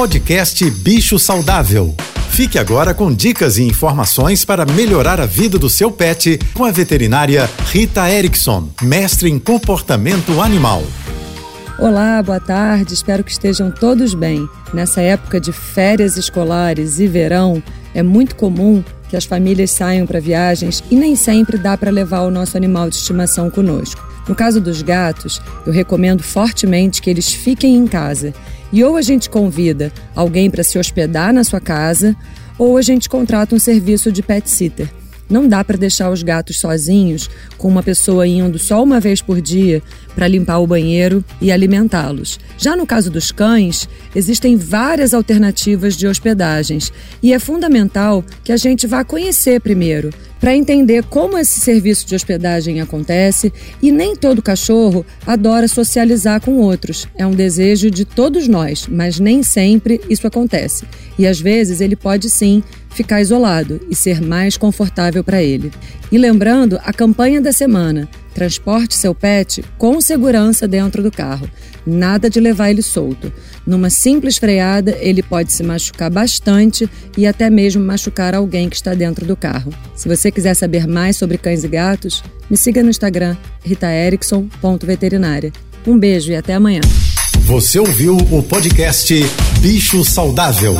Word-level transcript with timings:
Podcast 0.00 0.70
Bicho 0.70 1.18
Saudável. 1.18 1.94
Fique 2.30 2.58
agora 2.58 2.94
com 2.94 3.12
dicas 3.12 3.58
e 3.58 3.64
informações 3.64 4.46
para 4.46 4.64
melhorar 4.64 5.20
a 5.20 5.26
vida 5.26 5.58
do 5.58 5.68
seu 5.68 5.92
pet 5.92 6.40
com 6.54 6.64
a 6.64 6.70
veterinária 6.70 7.46
Rita 7.66 8.10
Erickson, 8.10 8.70
mestre 8.80 9.28
em 9.28 9.38
comportamento 9.38 10.40
animal. 10.40 10.82
Olá, 11.78 12.22
boa 12.22 12.40
tarde, 12.40 12.94
espero 12.94 13.22
que 13.22 13.30
estejam 13.30 13.70
todos 13.70 14.14
bem. 14.14 14.48
Nessa 14.72 15.02
época 15.02 15.38
de 15.38 15.52
férias 15.52 16.16
escolares 16.16 16.98
e 16.98 17.06
verão, 17.06 17.62
é 17.94 18.02
muito 18.02 18.36
comum 18.36 18.82
que 19.10 19.16
as 19.16 19.24
famílias 19.24 19.72
saiam 19.72 20.06
para 20.06 20.20
viagens 20.20 20.82
e 20.88 20.94
nem 20.94 21.16
sempre 21.16 21.58
dá 21.58 21.76
para 21.76 21.90
levar 21.90 22.20
o 22.20 22.30
nosso 22.30 22.56
animal 22.56 22.88
de 22.88 22.94
estimação 22.94 23.50
conosco. 23.50 24.00
No 24.28 24.34
caso 24.36 24.60
dos 24.60 24.80
gatos, 24.80 25.42
eu 25.66 25.72
recomendo 25.72 26.22
fortemente 26.22 27.02
que 27.02 27.10
eles 27.10 27.32
fiquem 27.32 27.74
em 27.74 27.88
casa. 27.88 28.32
E 28.72 28.84
ou 28.84 28.96
a 28.96 29.02
gente 29.02 29.28
convida 29.28 29.92
alguém 30.14 30.48
para 30.48 30.62
se 30.62 30.78
hospedar 30.78 31.32
na 31.32 31.42
sua 31.42 31.60
casa, 31.60 32.14
ou 32.56 32.76
a 32.76 32.82
gente 32.82 33.08
contrata 33.08 33.54
um 33.56 33.58
serviço 33.58 34.12
de 34.12 34.22
pet 34.22 34.48
sitter. 34.48 34.88
Não 35.30 35.46
dá 35.46 35.62
para 35.62 35.78
deixar 35.78 36.10
os 36.10 36.22
gatos 36.22 36.58
sozinhos, 36.58 37.30
com 37.56 37.68
uma 37.68 37.82
pessoa 37.82 38.26
indo 38.26 38.58
só 38.58 38.82
uma 38.82 38.98
vez 38.98 39.22
por 39.22 39.40
dia 39.40 39.80
para 40.14 40.26
limpar 40.26 40.58
o 40.58 40.66
banheiro 40.66 41.24
e 41.40 41.52
alimentá-los. 41.52 42.40
Já 42.58 42.76
no 42.76 42.84
caso 42.84 43.10
dos 43.10 43.30
cães, 43.30 43.88
existem 44.14 44.56
várias 44.56 45.14
alternativas 45.14 45.96
de 45.96 46.06
hospedagens 46.06 46.92
e 47.22 47.32
é 47.32 47.38
fundamental 47.38 48.24
que 48.42 48.52
a 48.52 48.56
gente 48.56 48.86
vá 48.86 49.04
conhecer 49.04 49.60
primeiro, 49.60 50.10
para 50.40 50.56
entender 50.56 51.04
como 51.04 51.36
esse 51.36 51.60
serviço 51.60 52.06
de 52.06 52.14
hospedagem 52.14 52.80
acontece 52.80 53.52
e 53.82 53.92
nem 53.92 54.16
todo 54.16 54.40
cachorro 54.40 55.04
adora 55.26 55.68
socializar 55.68 56.40
com 56.40 56.56
outros. 56.56 57.06
É 57.14 57.26
um 57.26 57.32
desejo 57.32 57.90
de 57.90 58.06
todos 58.06 58.48
nós, 58.48 58.86
mas 58.88 59.20
nem 59.20 59.42
sempre 59.42 60.00
isso 60.08 60.26
acontece. 60.26 60.84
E 61.18 61.26
às 61.26 61.38
vezes 61.38 61.82
ele 61.82 61.94
pode 61.94 62.30
sim 62.30 62.62
ficar 62.90 63.20
isolado 63.20 63.80
e 63.90 63.94
ser 63.94 64.20
mais 64.20 64.56
confortável 64.56 65.24
para 65.24 65.42
ele. 65.42 65.70
E 66.10 66.18
lembrando 66.18 66.78
a 66.84 66.92
campanha 66.92 67.40
da 67.40 67.52
semana: 67.52 68.08
transporte 68.34 68.96
seu 68.96 69.14
pet 69.14 69.64
com 69.78 70.00
segurança 70.00 70.66
dentro 70.68 71.02
do 71.02 71.10
carro. 71.10 71.48
Nada 71.86 72.28
de 72.28 72.38
levar 72.40 72.70
ele 72.70 72.82
solto. 72.82 73.32
Numa 73.66 73.88
simples 73.88 74.36
freada, 74.36 74.96
ele 75.00 75.22
pode 75.22 75.52
se 75.52 75.62
machucar 75.62 76.10
bastante 76.10 76.88
e 77.16 77.26
até 77.26 77.48
mesmo 77.48 77.82
machucar 77.82 78.34
alguém 78.34 78.68
que 78.68 78.76
está 78.76 78.94
dentro 78.94 79.24
do 79.24 79.36
carro. 79.36 79.72
Se 79.94 80.08
você 80.08 80.30
quiser 80.30 80.54
saber 80.54 80.86
mais 80.86 81.16
sobre 81.16 81.38
cães 81.38 81.64
e 81.64 81.68
gatos, 81.68 82.22
me 82.50 82.56
siga 82.56 82.82
no 82.82 82.90
Instagram 82.90 83.36
ritaerickson.veterinária. 83.64 85.52
Um 85.86 85.98
beijo 85.98 86.32
e 86.32 86.36
até 86.36 86.54
amanhã. 86.54 86.82
Você 87.40 87.78
ouviu 87.78 88.16
o 88.16 88.42
podcast 88.42 89.14
Bicho 89.60 90.04
Saudável. 90.04 90.74